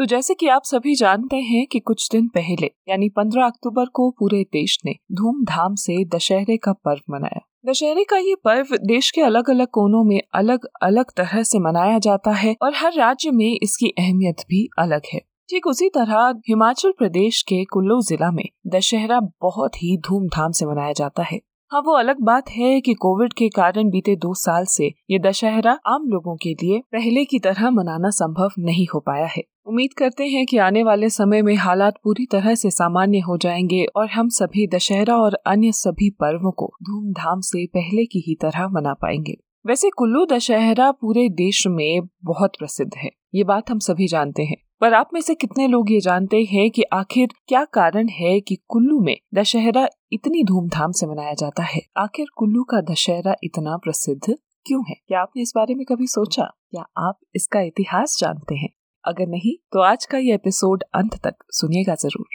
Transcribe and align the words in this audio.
तो 0.00 0.04
जैसे 0.04 0.34
कि 0.34 0.46
आप 0.48 0.62
सभी 0.64 0.94
जानते 0.94 1.36
हैं 1.36 1.66
कि 1.66 1.78
कुछ 1.78 2.08
दिन 2.12 2.28
पहले, 2.28 2.70
यानी 2.88 3.08
15 3.08 3.46
अक्टूबर 3.46 3.84
को 3.84 4.10
पूरे 4.10 4.42
देश 4.42 4.78
ने 4.84 4.92
धूमधाम 5.12 5.74
से 5.74 6.04
दशहरे 6.04 6.56
का 6.56 6.72
पर्व 6.72 7.00
मनाया। 7.10 7.40
दशहरे 7.66 8.04
का 8.04 8.16
ये 8.16 8.34
पर्व 8.34 8.76
देश 8.76 9.10
के 9.10 9.20
अलग 9.20 9.50
अलग 9.50 9.66
कोनों 9.66 10.04
में 10.04 10.20
अलग 10.34 10.66
अलग 10.82 11.04
तरह 11.16 11.42
से 11.42 11.58
मनाया 11.58 11.98
जाता 11.98 12.30
है 12.30 12.56
और 12.62 12.72
हर 12.76 12.92
राज्य 12.92 13.30
में 13.30 13.58
इसकी 13.62 13.88
अहमियत 13.88 14.36
भी 14.40 14.68
अलग 14.78 15.02
है। 15.12 15.20
ठीक 15.50 15.66
उसी 15.66 15.88
तरह 15.88 16.34
हिमाचल 16.48 16.90
प्रदेश 16.90 17.42
के 17.42 17.64
कुल्लू 17.64 18.00
जिला 18.02 18.30
में 18.30 18.48
दशहरा 18.66 19.20
बहुत 19.20 19.76
ही 19.76 19.96
धूमधाम 19.96 20.50
से 20.50 20.66
मनाया 20.66 20.92
जाता 20.92 21.22
है। 21.22 21.40
हाँ 21.72 21.80
वो 21.80 21.92
अलग 21.92 22.20
बात 22.20 22.50
है 22.50 22.80
कि 22.80 22.94
कोविड 22.94 23.32
के 23.32 23.48
कारण 23.48 23.90
बीते 23.90 24.16
दो 24.16 24.34
साल 24.34 24.64
से 24.64 24.92
ये 25.10 25.18
दशहरा 25.18 25.78
आम 25.86 26.08
लोगों 26.08 26.36
के 26.36 26.50
लिए 26.50 26.80
पहले 26.92 27.24
की 27.24 27.38
तरह 27.38 27.70
मनाना 27.70 28.10
संभव 28.10 28.50
नहीं 28.58 28.86
हो 28.94 29.00
पाया 29.00 29.26
है। 29.26 29.42
उम्मीद 29.70 29.92
करते 29.98 30.24
हैं 30.24 30.46
कि 30.46 30.56
आने 30.56 30.82
वाले 30.82 31.08
समय 31.10 31.42
में 31.42 31.54
हालात 31.54 31.94
पूरी 32.04 32.26
तरह 32.26 32.54
से 32.54 32.70
सामान्य 32.70 33.18
हो 33.18 33.36
जाएँगे 33.36 33.84
और 33.96 34.08
हम 34.10 34.28
सभी 34.28 34.66
दशहरा 34.66 35.16
और 35.16 35.34
अन्य 35.46 35.72
सभी 35.72 36.10
पर्वों 36.10 36.52
को 36.52 36.66
धूमधाम 36.82 37.40
से 37.40 37.66
पहले 37.66 38.04
की 38.04 38.20
ही 38.20 38.34
तरह 38.34 38.68
मना 38.68 38.94
पाएँगे। 38.94 39.36
वैसे 39.66 39.90
कुल्लू 39.90 40.24
दशहरा 40.26 40.90
पूरे 40.92 41.28
देश 41.28 41.66
में 41.66 42.00
बहुत 42.24 42.56
प्रसिद्ध 42.58 42.90
है, 42.96 43.10
ये 43.34 43.44
बात 43.44 43.70
हम 43.70 43.78
सभी 43.78 44.06
जानते 44.06 44.42
हैं। 44.42 44.56
पर 44.80 44.94
आप 44.94 45.10
में 45.14 45.20
से 45.20 45.34
कितने 45.34 45.68
लोग 45.68 45.92
ये 45.92 46.00
जानते 46.00 46.42
हैं 46.42 46.70
कि 46.70 46.82
आखिर 46.82 47.28
क्या 47.48 47.64
कारण 47.64 48.08
है 48.08 48.40
कि 48.40 48.58
कुल्लू 48.68 49.00
में 49.00 49.16
दशहरा 49.34 49.88
इतनी 50.12 50.44
धूमधाम 50.44 50.92
से 50.92 51.06
मनाया 51.06 51.34
जाता 51.34 51.62
है? 51.62 51.80
आखिर 51.96 52.26
कुल्लू 52.36 52.64
का 52.64 52.80
दशहरा 52.80 53.34
इतना 53.44 53.76
प्रसिद्ध 53.76 54.34
क्यों 54.66 54.82
है? 54.88 54.94
क्या 55.08 55.20
आपने 55.20 55.42
इस 55.42 55.52
बारे 55.56 55.74
में 55.74 55.86
कभी 55.86 56.06
सोचा? 56.06 56.44
क्या 56.70 57.08
आप 57.08 57.20
इसका 57.34 57.60
इतिहास 57.60 58.16
जानते 58.20 58.54
हैं? 58.54 58.68
अगर 59.04 59.26
नहीं 59.26 59.56
तो 59.72 59.80
आज 59.80 60.04
का 60.06 60.18
ये 60.18 60.34
एपिसोड 60.34 60.82
अंत 60.94 61.14
तक 61.24 61.34
सुनिएगा 61.50 61.94
ज़रूर। 61.94 62.26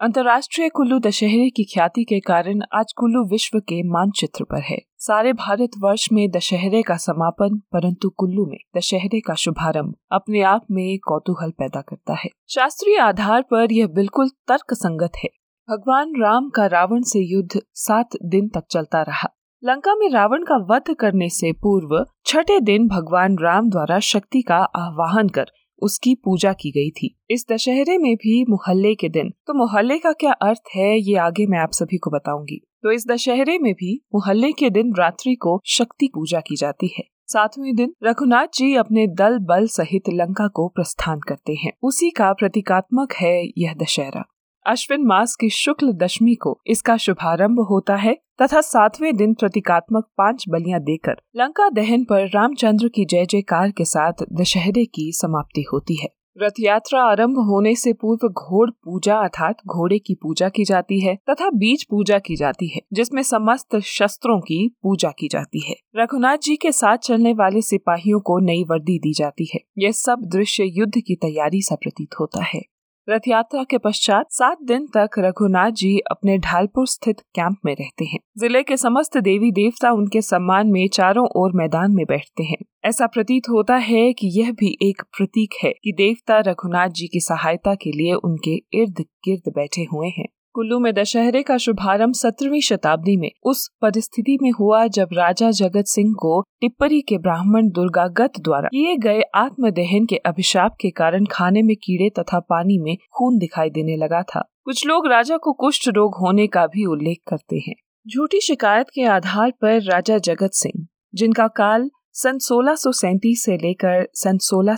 अंतर्राष्ट्रीय 0.00 0.68
कुल्लू 0.68 0.98
दशहरे 0.98 1.48
की 1.50 1.64
ख्याति 1.64 2.04
के 2.04 2.18
कारण 2.20 2.60
आज 2.72 2.92
कुल्लू 2.92 3.22
विश्व 3.24 3.58
के 3.58 3.82
मानचित्र 3.82 4.44
पर 4.44 4.60
है। 4.60 4.78
सारे 4.98 5.32
भारत 5.32 5.70
वर्ष 5.78 6.06
में 6.12 6.30
दशहरे 6.30 6.82
का 6.82 6.96
समापन, 6.96 7.56
परंतु 7.72 8.10
कुल्लू 8.10 8.46
में 8.46 8.58
दशहरे 8.76 9.20
का 9.20 9.34
शुभारंभ 9.34 9.94
अपने 10.12 10.42
आप 10.42 10.66
में 10.70 10.98
कौतूहल 10.98 11.50
पैदा 11.50 11.80
करता 11.80 12.14
है। 12.14 12.30
शास्त्रीय 12.48 12.98
आधार 12.98 13.42
पर 13.42 13.72
यह 13.72 13.86
बिल्कुल 13.86 14.28
तर्क 14.48 14.74
संगत 14.74 15.16
है। 15.24 15.30
भगवान 15.68 16.12
राम 16.22 16.48
का 16.48 16.66
रावण 16.66 17.02
से 17.02 17.20
युद्ध 17.20 17.60
सात 17.76 18.16
दिन 18.24 18.48
तक 18.48 18.64
चलता 18.70 19.02
रहा। 19.02 19.28
लंका 19.62 19.94
में 19.94 20.08
रावण 20.10 20.44
का 20.44 20.56
वध 20.70 20.94
करने 20.94 21.28
से 21.28 21.52
पूर्व 21.52 22.04
छठे 22.26 22.60
दिन 22.60 22.86
भगवान 22.88 23.36
राम 23.38 23.70
द्वारा 23.70 23.98
शक्ति 23.98 24.42
का 24.42 24.56
आह्वान 24.56 25.28
कर 25.28 25.50
उसकी 25.82 26.14
पूजा 26.14 26.52
की 26.52 26.70
गई 26.70 26.90
थी। 26.92 27.14
इस 27.30 27.46
दशहरे 27.52 27.98
में 27.98 28.14
भी 28.16 28.44
मोहल्ले 28.48 28.94
के 28.94 29.08
दिन 29.08 29.30
तो 29.46 29.54
मोहल्ले 29.54 29.98
का 29.98 30.12
क्या 30.12 30.32
अर्थ 30.32 30.74
है, 30.76 30.98
ये 31.00 31.16
आगे 31.18 31.46
मैं 31.46 31.58
आप 31.58 31.72
सभी 31.72 31.98
को 31.98 32.10
बताऊँगी। 32.10 32.60
तो 32.82 32.90
इस 32.90 33.06
दशहरे 33.08 33.58
में 33.58 33.72
भी 33.74 33.94
मोहल्ले 34.14 34.52
के 34.52 34.70
दिन 34.70 34.92
रात्रि 34.94 35.34
को 35.34 35.60
शक्ति 35.68 36.10
पूजा 36.14 36.40
की 36.40 36.56
जाती 36.56 36.94
है। 36.98 37.04
सातवें 37.28 37.74
दिन 37.76 37.92
रघुनाथ 38.04 38.46
जी 38.54 38.74
अपने 38.74 39.06
दल 39.08 39.38
बल 39.40 39.66
सहित 39.66 40.08
लंका 40.08 40.46
को 40.48 40.66
प्रस्थान 40.68 41.20
करते 41.20 41.54
हैं। 41.54 41.72
उसी 41.82 42.10
का 42.10 42.32
प्रतीकात्मक 42.32 43.12
है 43.12 43.34
यह 43.58 43.74
दशहरा। 43.74 44.24
अश्विन 44.66 45.04
मास 45.06 45.34
की 45.36 45.48
शुक्ल 45.50 45.92
दशमी 45.92 46.34
को 46.34 46.60
इसका 46.66 46.96
शुभारंभ 46.96 47.60
होता 47.60 47.94
है 47.96 48.14
तथा 48.42 48.60
सातवें 48.60 49.16
दिन 49.16 49.34
प्रतीकात्मक 49.34 50.08
पाँच 50.18 50.44
बलियाँ 50.48 50.80
देकर 50.80 51.16
लंका 51.36 51.68
दहन 51.68 52.04
पर 52.04 52.26
रामचंद्र 52.26 52.88
की 52.88 53.04
जय 53.04 53.26
जयकार 53.26 53.70
के 53.70 53.84
साथ 53.84 54.24
दशहरे 54.32 54.84
की 54.84 55.10
समाप्ति 55.12 55.62
होती 55.62 55.94
है। 55.94 56.08
रथ 56.42 56.60
यात्रा 56.60 57.02
आरंभ 57.02 57.38
होने 57.38 57.74
से 57.74 57.92
पूर्व 57.92 58.28
घोड़ 58.28 58.70
पूजा 58.70 59.16
अर्थात 59.16 59.56
घोड़े 59.66 59.98
की 59.98 60.14
पूजा 60.14 60.48
की 60.48 60.64
जाती 60.64 61.00
है 61.00 61.18
तथा 61.30 61.50
बीज 61.50 61.84
पूजा 61.84 62.18
की 62.18 62.36
जाती 62.36 62.68
है, 62.68 62.80
जिसमें 62.92 63.22
समस्त 63.22 63.78
शस्त्रों 63.78 64.40
की 64.40 64.76
पूजा 64.82 65.10
की 65.18 65.28
जाती 65.28 65.60
है। 65.60 65.74
रघुनाथ 65.96 66.36
जी 66.36 66.56
के 66.56 66.72
साथ 66.72 66.96
चलने 66.96 67.32
वाले 67.32 67.62
सिपाहियों 67.62 68.20
को 68.20 68.38
नई 68.38 68.64
वर्दी 68.64 68.98
दी 68.98 69.12
जाती 69.12 69.50
है। 69.54 69.60
यह 69.78 69.92
सब 69.92 70.22
दृश्य 70.24 70.64
युद्ध 70.64 70.92
की 70.96 71.14
तैयारी 71.14 71.62
सा 71.62 71.74
प्रतीत 71.74 72.20
होता 72.20 72.44
है। 72.44 72.62
रथ 73.08 73.20
यात्रा 73.28 73.62
के 73.64 73.78
पश्चात 73.78 74.26
सात 74.30 74.58
दिन 74.62 74.86
तक 74.86 75.10
रघुनाथ 75.18 75.70
जी 75.70 75.98
अपने 76.10 76.38
ढालपुर 76.38 76.86
स्थित 76.86 77.20
कैंप 77.20 77.56
में 77.64 77.74
रहते 77.74 78.04
हैं। 78.04 78.18
ज़िले 78.38 78.62
के 78.62 78.76
समस्त 78.76 79.16
देवी 79.18 79.50
देवता 79.52 79.90
उनके 79.90 80.22
सम्मान 80.22 80.66
में 80.66 80.88
चारों 80.88 81.26
ओर 81.36 81.52
मैदान 81.54 81.92
में 81.92 82.04
बैठते 82.06 82.42
हैं। 82.42 82.56
ऐसा 82.84 83.06
प्रतीत 83.06 83.48
होता 83.50 83.76
है 83.76 84.12
कि 84.12 84.40
यह 84.40 84.52
भी 84.52 84.78
एक 84.82 85.02
प्रतीक 85.18 85.54
है 85.64 85.72
कि 85.84 85.92
देवता 85.92 86.38
रघुनाथ 86.38 86.88
जी 86.88 87.06
की 87.06 87.20
सहायता 87.20 87.74
के 87.74 87.90
लिए 87.90 88.14
उनके 88.14 88.54
इर्द 88.72 89.04
गिर्द 89.24 89.52
बैठे 89.54 89.82
हुए 89.82 90.08
हैं। 90.08 90.26
कुल्लू 90.54 90.78
में 90.78 90.92
दशहरे 90.94 91.42
का 91.42 91.56
शुभारंभ 91.56 92.14
सत्रहवीं 92.14 92.60
शताब्दी 92.60 93.16
में 93.16 93.30
उस 93.42 93.68
परिस्थिति 93.82 94.36
में 94.42 94.50
हुआ 94.50 94.86
जब 94.86 95.08
राजा 95.12 95.50
जगत 95.50 95.86
सिंह 95.86 96.12
को 96.18 96.40
टिप्परी 96.60 97.00
के 97.00 97.18
ब्राह्मण 97.18 97.68
दुर्गागत 97.68 98.40
द्वारा 98.40 98.68
किए 98.68 98.96
गए 98.96 99.20
आत्मदहन 99.34 100.06
के 100.06 100.16
अभिशाप 100.16 100.74
के 100.80 100.90
कारण 100.90 101.26
खाने 101.30 101.62
में 101.62 101.74
कीड़े 101.76 102.10
तथा 102.18 102.40
पानी 102.40 102.78
में 102.78 102.96
खून 103.12 103.38
दिखाई 103.38 103.70
देने 103.70 103.96
लगा 103.96 104.22
था। 104.22 104.42
कुछ 104.64 104.86
लोग 104.86 105.06
राजा 105.06 105.36
को 105.36 105.52
कुष्ठ 105.52 105.88
रोग 105.88 106.16
होने 106.20 106.46
का 106.46 106.66
भी 106.66 106.86
उल्लेख 106.86 107.22
करते 107.28 107.58
हैं। 107.58 107.74
झूठी 108.06 108.40
शिकायत 108.40 108.86
के 108.94 109.04
आधार 109.04 109.50
पर 109.50 109.80
राजा 109.82 110.18
जगत 110.18 110.50
सिंह, 110.52 110.86
जिनका 111.14 111.48
काल 111.48 111.90
सन 112.12 112.38
सोलह 112.38 112.74
से 112.76 113.56
लेकर 113.56 114.08
सन 114.14 114.38
सोलह 114.38 114.76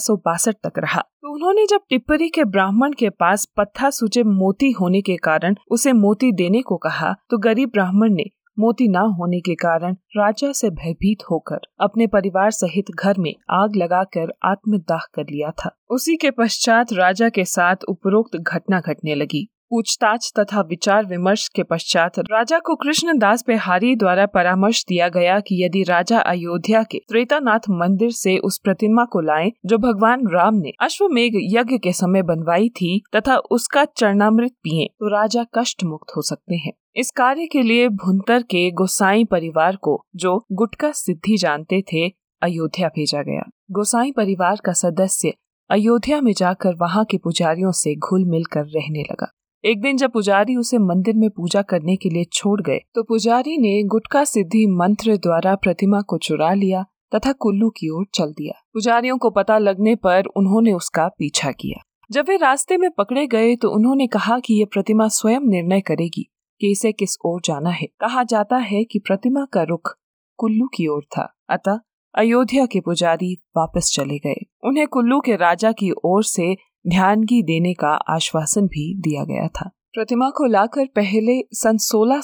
तक 0.50 0.78
रहा। 0.78 1.00
तो 1.00 1.34
उन्होंने 1.34 1.66
जब 1.66 1.80
टिप्परी 1.90 2.28
के 2.28 2.44
ब्राह्मण 2.44 2.92
के 2.92 3.10
पास 3.10 3.46
पत्था 3.56 3.90
सूचे 3.90 4.22
मोती 4.22 4.70
होने 4.70 5.00
के 5.00 5.16
कारण 5.16 5.54
उसे 5.70 5.92
मोती 5.92 6.32
देने 6.32 6.62
को 6.62 6.76
कहा 6.76 7.14
तो 7.30 7.38
गरीब 7.38 7.68
ब्राह्मण 7.68 8.14
ने 8.14 8.24
मोती 8.58 8.88
न 8.88 8.96
होने 8.96 9.40
के 9.40 9.54
कारण 9.54 9.96
राजा 10.16 10.52
से 10.52 10.70
भयभीत 10.70 11.22
होकर 11.30 11.60
अपने 11.80 12.06
परिवार 12.06 12.50
सहित 12.50 12.84
घर 12.98 13.18
में 13.18 13.34
आग 13.50 13.76
लगाकर 13.76 14.32
आत्मदाह 14.44 15.06
कर 15.14 15.22
लिया 15.22 15.50
था। 15.50 15.76
उसी 15.90 16.16
के 16.16 16.30
पश्चात 16.30 16.92
राजा 16.92 17.28
के 17.28 17.44
साथ 17.44 17.76
उपरोक्त 17.88 18.36
घटना 18.36 18.80
घटने 18.80 19.14
लगी। 19.14 19.48
पूछताछ 19.72 20.32
तथा 20.38 20.60
विचार 20.60 21.04
विमर्श 21.06 21.46
के 21.48 21.62
पश्चात 21.62 22.18
राजा 22.20 22.58
को 22.58 22.74
कृष्ण 22.74 23.16
दास 23.18 23.44
बिहारी 23.46 23.94
द्वारा 23.96 24.26
परामर्श 24.26 24.84
दिया 24.88 25.08
गया 25.08 25.38
कि 25.40 25.62
यदि 25.64 25.82
राजा 25.82 26.18
अयोध्या 26.20 26.82
के 26.82 26.98
त्रेतानाथ 27.08 27.68
मंदिर 27.70 28.10
से 28.10 28.36
उस 28.38 28.58
प्रतिमा 28.58 29.04
को 29.04 29.20
लाएँ, 29.20 29.50
जो 29.66 29.78
भगवान 29.78 30.28
राम 30.28 30.54
ने 30.54 30.72
अश्वमेघ 30.80 31.32
यज्ञ 31.36 31.78
के 31.78 31.92
समय 31.92 32.22
बनवाई 32.22 32.68
थी 32.68 33.02
तथा 33.16 33.36
उसका 33.50 33.84
चरणामृत 33.84 34.52
पिए 34.52 34.86
तो 34.86 35.08
राजा 35.08 35.46
कष्ट 35.54 35.84
मुक्त 35.84 36.16
हो 36.16 36.22
सकते 36.22 36.56
हैं। 36.56 36.72
इस 36.96 37.10
कार्य 37.10 37.46
के 37.46 37.62
लिए 37.62 37.88
भुंतर 37.88 38.42
के 38.42 38.70
गोसाई 38.70 39.24
परिवार 39.24 39.76
को, 39.76 40.04
जो 40.16 40.46
गुटका 40.52 40.92
सिद्धि 40.92 41.36
जानते 41.36 41.82
थे, 41.92 42.08
अयोध्या 42.42 42.88
भेजा 42.88 43.22
गया। 43.22 43.50
गोसाई 43.70 44.12
परिवार 44.12 44.60
का 44.64 44.72
सदस्य 44.72 45.32
अयोध्या 45.70 46.20
में 46.20 46.32
जाकर 46.32 46.74
वहाँ 46.74 47.04
के 47.04 47.18
पुजारियों 47.18 47.72
से 47.72 47.94
घुल 47.96 48.24
मिल 48.24 48.44
कर 48.44 48.64
रहने 48.66 49.02
लगा। 49.02 49.32
एक 49.64 49.80
दिन 49.80 49.96
जब 49.96 50.10
पुजारी 50.10 50.54
उसे 50.56 50.78
मंदिर 50.78 51.14
में 51.16 51.28
पूजा 51.30 51.60
करने 51.62 51.94
के 51.96 52.08
लिए 52.08 52.24
छोड़ 52.32 52.60
गए 52.60 52.78
तो 52.94 53.02
पुजारी 53.02 53.56
ने 53.58 53.82
गुटका 53.84 54.22
सिद्धि 54.24 54.66
मंत्र 54.68 55.16
द्वारा 55.16 55.54
प्रतिमा 55.54 56.00
को 56.00 56.16
चुरा 56.18 56.52
लिया 56.52 56.84
तथा 57.14 57.32
कुल्लू 57.34 57.68
की 57.70 57.88
ओर 57.88 58.06
चल 58.14 58.32
दिया। 58.32 58.52
पुजारियों 58.74 59.16
को 59.18 59.30
पता 59.30 59.58
लगने 59.58 59.94
पर 59.96 60.26
उन्होंने 60.26 60.72
उसका 60.72 61.06
पीछा 61.08 61.50
किया। 61.52 61.82
जब 62.10 62.28
वे 62.28 62.36
रास्ते 62.36 62.76
में 62.76 62.88
पकड़े 62.90 63.26
गए 63.26 63.54
तो 63.56 63.70
उन्होंने 63.70 64.06
कहा 64.06 64.38
कि 64.38 64.54
ये 64.54 64.64
प्रतिमा 64.64 65.08
स्वयं 65.08 65.46
निर्णय 65.46 65.80
करेगी 65.80 66.28
कि 66.60 66.70
इसे 66.70 66.92
किस 66.92 67.16
ओर 67.24 67.40
जाना 67.44 67.70
है। 67.70 67.86
कहा 68.00 68.24
जाता 68.24 68.56
है 68.56 68.82
कि 68.84 68.98
प्रतिमा 68.98 69.46
का 69.52 69.62
रुख 69.62 69.94
कुल्लू 70.38 70.66
की 70.66 70.86
ओर 70.86 71.04
था, 71.16 71.32
अतः 71.50 71.78
अयोध्या 72.14 72.66
के 72.66 72.80
पुजारी 72.80 73.34
वापस 73.56 73.94
चले 73.94 74.18
गए। 74.18 74.44
उन्हें 74.64 74.86
कुल्लू 74.88 75.20
के 75.20 75.36
राजा 75.36 75.72
की 75.72 75.90
ओर 76.04 76.24
से 76.24 76.54
ध्यान 76.88 77.24
की 77.24 77.42
देने 77.42 77.74
का 77.74 77.88
आश्वासन 77.88 78.66
भी 78.66 78.94
दिया 79.00 79.24
गया 79.24 79.48
था। 79.48 79.70
प्रतिमा 79.92 80.30
को 80.30 80.46
लाकर 80.46 80.86
पहले 80.86 81.40
सन 81.52 81.76
सोलह 81.76 82.22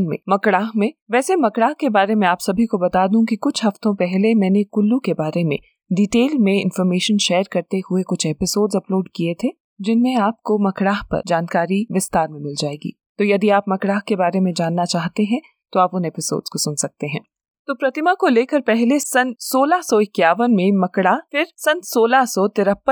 में 0.00 0.18
मकड़ाह 0.28 0.70
में, 0.76 0.92
वैसे 1.10 1.36
मकड़ाह 1.36 1.72
के 1.72 1.88
बारे 1.88 2.14
में 2.14 2.26
आप 2.28 2.38
सभी 2.38 2.66
को 2.66 2.78
बता 2.78 3.06
दूँ 3.06 3.24
कि 3.24 3.36
कुछ 3.36 3.64
हफ्तों 3.64 3.94
पहले 3.94 4.34
मैंने 4.34 4.64
कुल्लू 4.64 4.98
के 4.98 5.12
बारे 5.12 5.44
में 5.44 5.58
डिटेल 5.92 6.38
में 6.38 6.52
इंफॉर्मेशन 6.52 7.18
शेयर 7.18 7.48
करते 7.52 7.80
हुए 7.90 8.02
कुछ 8.02 8.26
एपिसोड्स 8.26 8.76
अपलोड 8.76 9.08
किए 9.14 9.34
थे, 9.44 9.48
जिनमें 9.80 10.14
आपको 10.16 10.58
मकड़ाह 10.58 11.02
पर 11.02 11.22
जानकारी 11.26 11.86
विस्तार 11.92 12.28
में 12.28 12.40
मिल 12.40 12.54
जाएगी। 12.58 12.96
तो 13.18 13.24
यदि 13.24 13.48
आप 13.48 13.64
मकड़ाह 13.68 14.00
के 14.00 14.16
बारे 14.16 14.40
में 14.40 14.52
जानना 14.54 14.84
चाहते 14.84 15.24
हैं 15.24 15.40
तो 15.72 15.80
आप 15.80 15.94
उन 15.94 16.04
एपिसोड्स 16.04 16.50
को 16.50 16.58
सुन 16.58 16.74
सकते 16.74 17.06
हैं। 17.06 17.20
तो 17.70 17.74
प्रतिमा 17.74 18.14
को 18.14 18.28
लेकर 18.28 18.60
पहले 18.60 18.98
सन 18.98 19.34
सोलह 19.38 19.80
में 20.54 20.72
मकड़ा, 20.72 21.16
फिर 21.32 21.46
सन 21.56 21.80
सोलह 21.82 22.24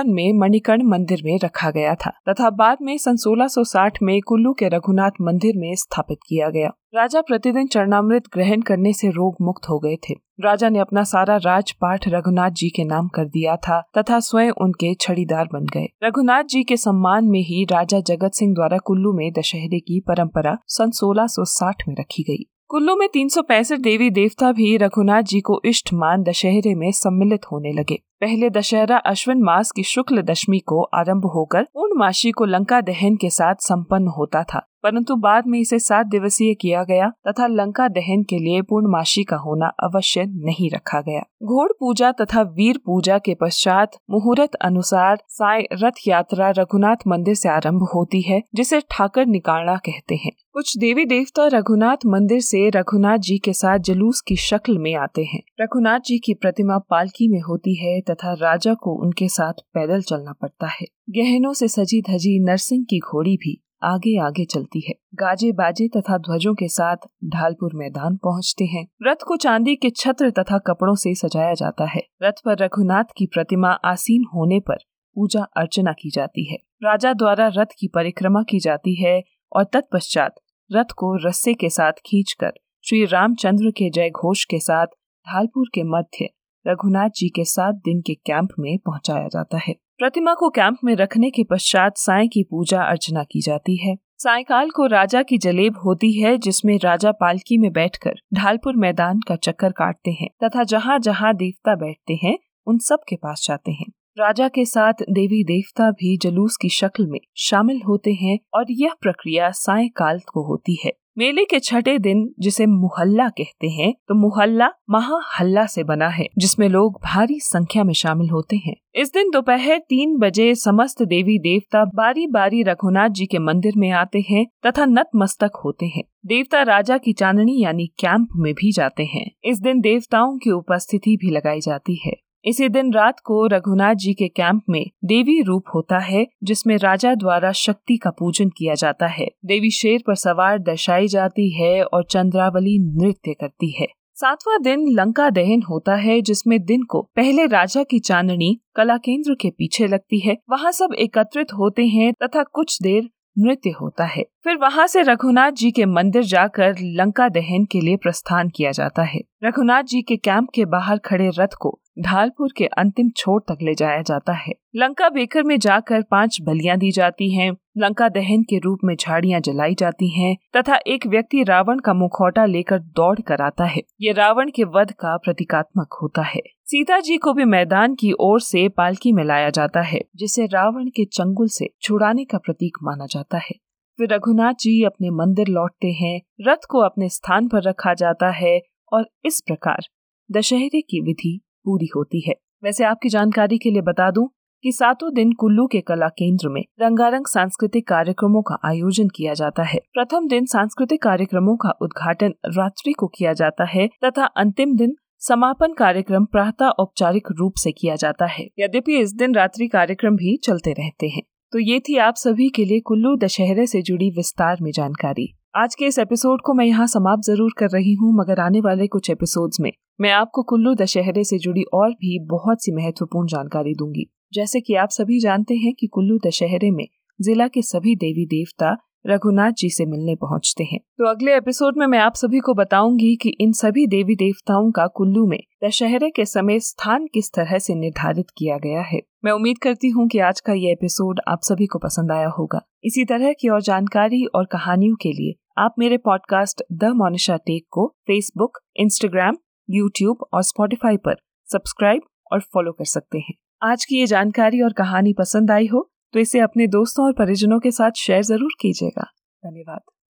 में 0.07 0.39
मणिकर्ण 0.39 0.83
मंदिर 0.83 1.23
में 1.25 1.39
रखा 1.45 1.71
गया 1.71 1.95
था, 1.95 2.11
तथा 2.29 2.51
बाद 2.51 2.79
में 2.83 2.99
सन 2.99 3.17
1660 3.17 3.99
में 4.03 4.21
कुल्लू 4.21 4.53
के 4.53 4.69
रघुनाथ 4.69 5.11
मंदिर 5.21 5.53
में 5.57 5.75
स्थापित 5.75 6.19
किया 6.29 6.51
गया। 6.51 6.71
राजा 6.95 7.21
प्रतिदिन 7.21 7.67
चरणामृत 7.67 8.23
ग्रहण 8.33 8.61
करने 8.61 8.93
से 8.93 9.09
रोग 9.09 9.37
मुक्त 9.43 9.69
हो 9.69 9.79
गए 9.79 9.97
थे। 9.97 10.15
राजा 10.41 10.69
ने 10.69 10.79
अपना 10.79 11.03
सारा 11.05 11.37
राजपाठ 11.37 12.09
रघुनाथ 12.09 12.51
जी 12.51 12.69
के 12.69 12.85
नाम 12.85 13.09
कर 13.09 13.25
दिया 13.25 13.57
था, 13.57 13.81
तथा 13.99 14.21
स्वयं 14.21 14.51
उनके 14.51 14.95
छड़ीदार 14.95 15.45
बन 15.45 15.65
गए। 15.65 15.87
रघुनाथ 16.05 16.45
जी 16.45 16.65
के 16.65 16.77
सम्मान 16.77 17.25
में 17.25 17.41
ही 17.41 17.65
राजा 17.65 18.01
जगत 18.01 18.31
सिंह 18.35 18.55
द्वारा 18.55 18.79
कुल्लू 18.79 19.13
में 19.13 19.33
दशहरे 19.33 19.81
की 19.81 20.01
परंपरा 20.01 20.59
सन 20.67 20.91
1660 20.91 21.89
में 21.89 21.95
रखी 22.01 22.23
गई। 22.23 22.51
कुल्लू 22.71 22.97
में 22.97 23.09
तीन 23.09 23.29
सौ 23.29 23.43
पैंसठ 23.43 23.79
देवी 23.79 24.11
देवता 24.11 24.53
भी 24.53 24.77
रघुनाथ 24.77 25.23
जी 25.23 25.41
को 25.41 25.61
इष्ट 25.65 25.93
मान 25.93 26.23
दशहरे 26.23 26.75
में 26.75 26.93
सम्मिलित 26.93 27.45
होने 27.53 27.73
लगे। 27.73 28.01
पहले 28.21 28.51
दशहरा 28.51 28.97
अश्विन 28.97 29.43
मास 29.43 29.71
की 29.71 29.83
शुक्ल 29.83 30.23
दशमी 30.23 30.59
को 30.59 30.83
आरंभ 30.83 31.25
होकर 31.25 31.63
पूर्णमासी 31.63 32.31
को 32.31 32.45
लंका 32.45 32.81
दहन 32.81 33.17
के 33.17 33.31
साथ 33.31 33.55
संपन्न 33.55 34.09
होता 34.09 34.43
था। 34.43 34.65
परंतु 34.83 35.17
बाद 35.17 35.45
में 35.47 35.59
इसे 35.59 35.79
सात 35.79 36.07
दिवसीय 36.07 36.55
किया 36.55 36.85
गया 36.85 37.13
तथा 37.29 37.47
लंका 37.47 37.89
दहन 37.89 38.23
के 38.23 38.39
लिए 38.39 38.63
पूर्णमासी 38.63 39.25
का 39.25 39.37
होना 39.37 39.67
अवश्य 39.67 40.25
नहीं 40.27 40.71
रखा 40.71 41.01
गया। 41.01 41.21
घोड़ 41.43 41.73
पूजा 41.73 42.13
तथा 42.13 42.43
वीर 42.43 42.81
पूजा 42.87 43.19
के 43.19 43.35
पश्चात 43.35 43.91
मुहूर्त 44.11 44.55
अनुसार 44.55 45.23
साय 45.29 45.65
रथ 45.73 46.09
यात्रा 46.09 46.51
रघुनाथ 46.51 46.97
मंदिर 47.09 47.35
से 47.35 47.49
आरंभ 47.49 47.83
होती 47.95 48.23
है, 48.23 48.43
जिसे 48.55 48.81
ठाकर 48.81 49.27
निकालना 49.27 49.77
कहते 49.77 50.15
हैं। 50.15 50.33
कुछ 50.53 50.79
देवी 50.79 51.05
देवता 51.05 51.47
रघुनाथ 51.47 51.97
मंदिर 52.07 52.41
से 52.41 52.71
रघुनाथ 52.71 53.19
जी 53.19 53.39
के 53.39 53.53
साथ 53.53 53.79
जलूस 53.79 54.21
की 54.21 54.37
शक्ल 54.37 54.79
में 54.79 54.95
आते 54.95 55.25
हैं। 55.25 55.43
रघुनाथ 55.61 56.01
जी 56.01 56.19
की 56.19 56.35
प्रतिमा 56.35 56.79
पालकी 56.79 57.29
में 57.29 57.41
होती 57.41 57.75
है 57.75 58.01
तथा 58.11 58.33
राजा 58.33 58.75
को 58.75 58.95
उनके 59.03 59.29
साथ 59.29 59.53
पैदल 59.53 60.03
चलना 60.03 60.33
पड़ता 60.33 60.67
है। 60.67 60.87
गहनों 61.11 61.53
से 61.53 61.69
सजी 61.69 62.03
धजी 62.03 62.39
नरसिंह 62.45 62.85
की 62.91 62.99
घोड़ी 62.99 63.37
भी 63.37 63.63
आगे 63.83 64.19
आगे 64.21 64.45
चलती 64.45 64.81
है। 64.89 64.95
गाजे 65.15 65.53
बाजे 65.53 65.89
तथा 65.89 66.19
ध्वजों 66.19 66.55
के 66.55 66.69
साथ 66.69 66.97
ढालपुर 67.25 67.71
मैदान 67.75 68.17
पहुँचते 68.17 68.65
हैं। 68.65 68.87
रथ 69.03 69.23
को 69.27 69.37
चांदी 69.37 69.77
के 69.77 69.91
छत्र 69.91 70.31
तथा 70.31 70.59
कपड़ों 70.59 70.95
से 70.95 71.15
सजाया 71.15 71.55
जाता 71.55 71.85
है। 71.85 72.03
रथ 72.23 72.33
पर 72.45 72.57
रघुनाथ 72.59 73.05
की 73.17 73.27
प्रतिमा 73.27 73.69
आसीन 73.69 74.25
होने 74.35 74.61
पर 74.61 74.77
पूजा 75.17 75.43
अर्चना 75.57 75.93
की 75.93 76.11
जाती 76.11 76.45
है। 76.45 76.59
राजा 76.85 77.13
द्वारा 77.13 77.49
रथ 77.49 77.73
की 77.79 77.89
परिक्रमा 77.89 78.43
की 78.43 78.59
जाती 78.59 78.95
है 78.95 79.23
और 79.53 79.65
तत्पश्चात 79.65 80.35
रथ 80.73 80.93
को 80.97 81.15
रस्से 81.29 81.55
के 81.55 81.69
साथ 81.69 81.93
खींचकर 81.93 82.53
श्री 82.85 83.05
रामचंद्र 83.05 83.71
के 83.71 83.91
जय 83.91 84.11
घोष 84.11 84.45
के 84.45 84.59
साथ 84.59 84.87
ढालपुर 85.27 85.67
के 85.75 85.83
मध्य 85.83 86.29
रघुनाथ 86.67 87.09
जी 87.09 87.29
के 87.29 87.45
सात 87.45 87.75
दिन 87.75 88.01
के 88.01 88.15
कैंप 88.15 88.49
में 88.59 88.79
पहुँचाया 88.79 89.29
जाता 89.29 89.59
है। 89.59 89.75
प्रतिमा 89.99 90.35
को 90.35 90.49
कैंप 90.49 90.79
में 90.85 90.95
रखने 90.97 91.31
के 91.31 91.45
पश्चात 91.45 91.97
साय 91.97 92.27
की 92.27 92.43
पूजा 92.43 92.83
अर्चना 92.83 93.25
की 93.25 93.41
जाती 93.41 93.77
है। 93.77 93.97
सायकाल 94.19 94.71
को 94.71 94.87
राजा 94.87 95.23
की 95.23 95.39
जलेब 95.39 95.77
होती 95.85 96.13
है, 96.13 96.39
जिसमें 96.39 96.79
राजा 96.85 97.13
पालकी 97.13 97.59
में 97.59 97.73
बैठकर 97.73 98.15
ढालपुर 98.35 98.77
मैदान 98.77 99.21
का 99.21 99.37
चक्कर 99.37 99.73
काटते 99.73 100.11
हैं 100.11 100.29
तथा 100.45 100.65
जहाँ 100.65 100.99
जहाँ 100.99 101.35
देवता 101.35 101.75
बैठते 101.75 102.19
हैं, 102.23 102.39
उन 102.67 102.79
सब 102.79 102.99
के 103.09 103.17
पास 103.17 103.45
जाते 103.49 103.73
हैं। 103.73 103.87
राजा 104.19 104.49
के 104.49 104.65
साथ 104.65 104.93
देवी 104.93 105.45
देवता 105.45 105.91
भी 105.91 106.17
जलूस 106.17 106.57
की 106.57 106.69
शक्ल 106.69 107.07
में 107.07 107.21
शामिल 107.37 107.83
होते 107.89 108.13
हैं 108.13 108.39
और 108.55 108.67
यह 108.71 108.95
प्रक्रिया 109.03 109.51
सायकाल 109.51 110.19
को 110.19 110.47
होती 110.47 110.79
है। 110.85 110.93
मेले 111.19 111.45
के 111.45 111.59
छठे 111.59 111.99
दिन 111.99 112.19
जिसे 112.39 112.65
मुहल्ला 112.67 113.29
कहते 113.29 113.69
हैं 113.69 113.93
तो 114.09 114.15
मुहल्ला 114.15 114.69
महाहल्ला 114.91 115.65
से 115.67 115.83
बना 115.85 116.09
है, 116.09 116.27
जिसमें 116.39 116.69
लोग 116.69 117.01
भारी 117.05 117.39
संख्या 117.41 117.85
में 117.85 117.93
शामिल 117.93 118.29
होते 118.31 118.57
हैं। 118.57 118.75
इस 118.95 119.13
दिन 119.13 119.31
दोपहर 119.31 119.79
तीन 119.79 120.17
बजे 120.19 120.55
समस्त 120.55 121.03
देवी 121.03 121.39
देवता 121.39 121.85
बारी 121.95 122.27
बारी 122.27 122.63
रघुनाथ 122.63 123.09
जी 123.09 123.27
के 123.27 123.39
मंदिर 123.39 123.73
में 123.77 123.91
आते 123.93 124.25
हैं 124.31 124.45
तथा 124.67 124.85
नतमस्तक 124.85 125.61
होते 125.65 125.87
हैं। 125.87 126.05
देवता 126.27 126.63
राजा 126.63 126.99
की 126.99 127.13
चांदनी 127.13 127.61
यानी 127.63 127.87
कैंप 127.87 128.29
में 128.37 128.53
भी 128.55 128.73
जाते 128.73 129.05
हैं। 129.05 129.27
इस 129.45 129.61
दिन 129.61 129.81
देवताओं 129.81 130.39
की 130.39 130.51
उपस्थिति 130.51 131.17
भी 131.17 131.31
लगाई 131.31 131.61
जाती 131.61 132.01
है। 132.07 132.13
इसी 132.45 132.69
दिन 132.69 132.93
रात 132.93 133.21
को 133.21 133.47
रघुनाथ 133.47 133.95
जी 133.95 134.15
के 134.15 134.29
कैंप 134.29 134.63
में 134.69 134.87
देवी 135.05 135.43
रूप 135.43 135.65
होता 135.75 135.99
है, 135.99 136.27
जिसमें 136.45 136.77
राजा 136.77 137.15
द्वारा 137.15 137.53
शक्ति 137.53 137.97
का 137.97 138.11
पूजन 138.11 138.49
किया 138.49 138.75
जाता 138.75 139.07
है। 139.07 139.29
देवी 139.45 139.71
शेर 139.71 140.03
पर 140.07 140.15
सवार 140.15 140.59
दर्शाई 140.59 141.07
जाती 141.07 141.51
है 141.51 141.85
और 141.85 142.05
चंद्रावली 142.05 142.79
नृत्य 142.79 143.33
करती 143.33 143.71
है। 143.81 143.87
सातवां 144.15 144.63
दिन 144.63 144.87
लंका 144.89 145.31
दहन 145.31 145.63
होता 145.63 145.95
है, 145.95 146.21
जिसमें 146.23 146.65
दिन 146.65 146.83
को 146.83 147.03
पहले 147.17 147.47
राजा 147.47 147.83
की 147.83 147.99
चांदनी 147.99 148.61
कला 148.77 148.97
केंद्र 148.97 149.35
के 149.35 149.51
पीछे 149.51 149.87
लगती 149.87 150.19
है। 150.19 150.37
वहाँ 150.51 150.73
सब 150.73 150.95
एकत्रित 150.99 151.53
होते 151.59 151.87
हैं 151.87 152.13
तथा 152.13 152.43
कुछ 152.43 152.83
देर 152.83 153.11
नृत्य 153.39 153.71
होता 153.71 154.05
है। 154.05 154.25
फिर 154.45 154.57
वहाँ 154.57 154.87
से 154.87 155.03
रघुनाथ 155.03 155.53
जी 155.53 155.71
के 155.71 155.87
मंदिर 155.87 156.23
जाकर 156.23 156.75
लंका 156.81 157.29
दहन 157.29 157.65
के 157.65 157.81
लिए 157.81 157.97
प्रस्थान 157.97 158.49
किया 158.49 158.71
जाता 158.71 159.03
है। 159.03 159.21
रघुनाथ 159.45 159.83
जी 159.83 160.03
के 160.03 160.17
कैंप 160.17 160.49
के 160.55 160.65
बाहर 160.65 160.99
खड़े 160.99 161.31
रथ 161.39 161.55
को 161.61 161.81
ढालपुर 162.01 162.53
के 162.57 162.67
अंतिम 162.67 163.11
छोर 163.17 163.41
तक 163.41 163.59
ले 163.63 163.75
जाया 163.75 164.03
जाता 164.03 164.33
है। 164.33 164.53
लंका 164.77 165.09
बेकर 165.09 165.43
में 165.43 165.59
जाकर 165.59 166.03
पाँच 166.03 166.39
बलियाँ 166.43 166.77
दी 166.79 166.91
जाती 166.93 167.31
हैं, 167.35 167.51
लंका 167.79 168.09
दहन 168.09 168.43
के 168.43 168.59
रूप 168.59 168.79
में 168.85 168.95
झाड़ियाँ 168.97 169.41
जलाई 169.41 169.75
जाती 169.75 170.09
हैं, 170.11 170.37
तथा 170.57 170.79
एक 170.87 171.07
व्यक्ति 171.07 171.43
रावण 171.43 171.79
का 171.79 171.95
मुखौटा 171.95 172.45
लेकर 172.45 172.79
दौड़ 172.79 173.21
कर 173.21 173.43
आता 173.43 173.65
है। 173.65 173.83
ये 174.01 174.13
रावण 174.13 174.51
के 174.51 174.65
वध 174.65 174.93
का 174.93 175.17
प्रतीकात्मक 175.17 175.99
होता 176.03 176.23
है। 176.23 176.41
सीता 176.65 177.01
जी 177.01 177.17
को 177.17 177.33
भी 177.33 177.45
मैदान 177.45 177.95
की 177.95 178.13
ओर 178.21 178.41
से 178.41 178.69
पालकी 178.69 179.13
में 179.13 179.25
लाया 179.25 179.51
जाता 179.51 179.81
है 179.81 180.01
जिसे 180.17 180.47
रावण 180.47 180.89
के 180.89 181.05
चंगुल 181.05 181.49
से 181.49 181.69
छुड़ाने 181.83 182.25
का 182.25 182.39
प्रतीक 182.39 182.79
माना 182.83 183.07
जाता 183.07 183.39
है। 183.39 183.55
फिर 183.99 184.13
रघुनाथ 184.13 184.55
जी 184.61 184.83
अपने 184.85 185.11
मंदिर 185.11 185.49
लौटते 185.49 185.89
हैं 185.93 186.21
रथ 186.41 186.67
को 186.71 186.79
अपने 186.79 187.09
स्थान 187.09 187.49
पर 187.49 187.63
रखा 187.63 187.95
जाता 187.95 188.31
है 188.31 188.61
और 188.93 189.11
इस 189.25 189.41
प्रकार 189.47 189.87
दशहरे 190.31 190.81
की 190.81 191.01
विधि 191.01 191.41
पूरी 191.69 191.89
होती 191.97 192.21
है। 192.21 192.35
वैसे 192.65 192.85
आपकी 192.85 193.09
जानकारी 193.09 193.59
के 193.59 193.71
लिए 193.71 193.83
बता 193.83 194.11
दूँ 194.11 194.29
कि 194.65 194.71
सातों 194.73 195.13
दिन 195.15 195.33
कुल्लू 195.33 195.67
के 195.67 195.81
कला 195.81 196.09
केंद्र 196.09 196.49
में 196.49 196.63
रंगारंग 196.81 197.27
सांस्कृतिक 197.27 197.87
कार्यक्रमों 197.89 198.43
का 198.43 198.59
आयोजन 198.65 199.09
किया 199.09 199.35
जाता 199.35 199.63
है। 199.63 199.79
प्रथम 199.95 200.27
दिन 200.29 200.47
सांस्कृतिक 200.47 201.03
कार्यक्रमों 201.03 201.57
का 201.57 201.71
उद्घाटन 201.83 202.35
रात्रि 202.57 202.93
को 202.93 203.07
किया 203.09 203.33
जाता 203.33 203.65
है 203.65 203.89
तथा 204.05 204.25
अंतिम 204.37 204.77
दिन 204.77 204.97
समापन 205.21 205.73
कार्यक्रम 205.73 206.25
प्रातः 206.25 206.69
औपचारिक 206.69 207.29
रूप 207.31 207.55
से 207.57 207.73
किया 207.73 207.97
जाता 207.97 208.27
है। 208.27 208.49
यद्यपि 208.59 208.99
इस 208.99 209.15
दिन 209.15 209.35
रात्रि 209.35 209.69
कार्यक्रम 209.69 210.17
भी 210.17 210.37
चलते 210.37 210.73
रहते 210.73 211.09
हैं। 211.09 211.23
तो 211.53 211.59
ये 211.59 211.81
थी 211.81 211.97
आप 211.99 212.15
सभी 212.17 212.49
के 212.49 212.65
लिए 212.65 212.81
कुल्लू 212.81 213.17
दशहरे 213.17 213.67
से 213.67 213.83
जुड़ी 213.83 214.11
विस्तार 214.11 214.59
में 214.63 214.71
जानकारी। 214.73 215.33
आज 215.57 215.75
के 215.75 215.85
इस 215.85 215.99
एपिसोड 215.99 216.41
को 216.41 216.55
मैं 216.55 216.65
यहाँ 216.65 216.87
समाप्त 216.87 217.25
ज़रूर 217.25 217.53
कर 217.59 217.71
रही 217.71 217.95
हूँ, 217.95 218.15
मगर 218.15 218.41
आने 218.41 218.61
वाले 218.61 218.87
कुछ 218.87 219.11
एपिसोड्स 219.11 219.61
में। 219.61 219.73
मैं 220.01 220.11
आपको 220.13 220.43
कुल्लू 220.43 220.75
दशहरे 220.75 221.25
से 221.25 221.39
जुड़ी 221.39 221.63
और 221.75 221.91
भी 221.91 222.19
बहुत 222.27 222.63
सी 222.63 222.73
महत्वपूर्ण 222.73 223.27
जानकारी 223.27 223.75
दूँगी। 223.75 224.07
जैसे 224.33 224.61
कि 224.61 224.75
आप 224.75 224.89
सभी 224.89 225.19
जानते 225.21 225.55
हैं 225.55 225.73
कि 225.75 225.87
कुल्लू 225.87 226.19
दशहरे 226.27 226.71
में 226.71 226.87
जिला 227.21 227.49
के 227.49 227.63
सभी 227.63 227.95
देवी 227.97 228.27
देवता 228.27 228.77
रघुनाथ 229.07 229.53
जी 229.53 229.71
से 229.71 229.87
मिलने 229.87 230.15
पहुँचते 230.15 230.65
हैं। 230.65 230.79
तो 230.99 231.11
अगले 231.11 231.37
एपिसोड 231.37 231.79
में 231.79 231.87
मैं 231.87 231.99
आप 231.99 232.15
सभी 232.15 232.39
को 232.39 232.55
बताऊँगी 232.55 233.15
कि 233.17 233.29
इन 233.41 233.53
सभी 233.53 233.87
देवी 233.87 234.17
देवताओं 234.17 234.71
का 234.71 234.87
कुल्लू 234.87 235.27
में 235.27 235.39
दशहरे 235.65 236.11
के 236.11 236.25
समय 236.25 236.61
स्थान 236.61 237.07
किस 237.07 237.33
तरह 237.33 237.59
से 237.59 237.75
निर्धारित 237.75 238.31
किया 238.39 238.59
गया 238.59 238.83
है। 238.83 239.01
मैं 239.25 239.33
उम्मीद 239.33 239.59
करती 239.59 239.89
हूँ 239.89 240.09
कि 240.09 240.19
आज 240.19 240.41
का 240.41 240.53
ये 240.53 240.73
एपिसोड 240.73 241.21
आप 241.29 241.43
सभी 241.43 241.67
को 241.67 241.79
पसंद 241.79 242.13
आया 242.13 242.29
होगा। 242.29 242.61
इसी 242.85 243.05
तरह 243.05 243.33
की 243.33 243.49
और 243.49 243.63
जानकारी 243.63 244.25
और 244.25 244.47
कहानियों 244.47 244.97
के 244.97 245.13
लिए 245.13 245.35
आप 245.59 245.75
मेरे 245.79 245.97
पॉडकास्ट 245.99 246.63
द 246.73 246.93
मोनिशा 246.95 247.37
टेक 247.37 247.67
को 247.71 247.95
फेसबुक 248.07 248.59
इंस्टाग्राम 248.77 249.37
यूट्यूब 249.69 250.27
और 250.33 250.43
स्पॉटिफाई 250.45 250.97
पर 250.97 251.17
सब्सक्राइब 251.49 252.03
और 252.33 252.41
फॉलो 252.55 252.73
कर 252.73 252.85
सकते 252.87 253.19
हैं। 253.19 253.35
आज 253.63 253.85
की 253.85 253.99
ये 253.99 254.07
जानकारी 254.07 254.61
और 254.63 254.73
कहानी 254.73 255.13
पसंद 255.13 255.51
आई 255.51 255.67
हो 255.67 255.89
तो 256.15 256.21
इसे 256.21 256.41
अपने 256.41 256.67
दोस्तों 256.69 257.05
और 257.07 257.13
परिजनों 257.15 257.59
के 257.61 257.71
साथ 257.73 257.91
शेयर 257.97 258.23
ज़रूर 258.25 258.51
कीजिएगा। 258.61 259.11
धन्यवाद। 259.43 259.81